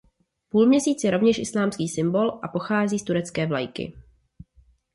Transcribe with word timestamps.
Půlměsíc 0.49 1.03
je 1.03 1.11
rovněž 1.11 1.37
islámský 1.39 1.87
symbol 1.89 2.39
a 2.43 2.47
pochází 2.47 2.99
z 2.99 3.03
turecké 3.03 3.47
vlajky. 3.47 3.93